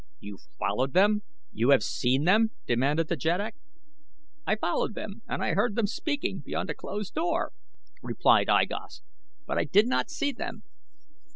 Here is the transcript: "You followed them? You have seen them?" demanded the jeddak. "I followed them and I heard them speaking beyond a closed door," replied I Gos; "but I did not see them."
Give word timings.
"You 0.19 0.39
followed 0.57 0.93
them? 0.93 1.21
You 1.51 1.69
have 1.69 1.83
seen 1.83 2.23
them?" 2.23 2.49
demanded 2.65 3.07
the 3.07 3.15
jeddak. 3.15 3.53
"I 4.47 4.55
followed 4.55 4.95
them 4.95 5.21
and 5.27 5.43
I 5.43 5.53
heard 5.53 5.75
them 5.75 5.85
speaking 5.85 6.39
beyond 6.39 6.71
a 6.71 6.73
closed 6.73 7.13
door," 7.13 7.51
replied 8.01 8.49
I 8.49 8.65
Gos; 8.65 9.03
"but 9.45 9.59
I 9.59 9.65
did 9.65 9.85
not 9.87 10.09
see 10.09 10.31
them." 10.31 10.63